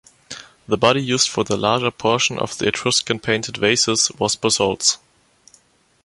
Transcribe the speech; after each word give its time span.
The 0.67 0.79
body 0.79 0.99
used 0.99 1.29
for 1.29 1.43
the 1.43 1.55
larger 1.55 1.91
portion 1.91 2.39
of 2.39 2.57
the 2.57 2.67
Etruscan 2.67 3.19
painted 3.19 3.57
vases 3.57 4.09
was 4.17 4.35
basalts. 4.35 4.97